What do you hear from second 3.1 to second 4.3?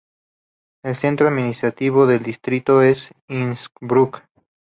Innsbruck.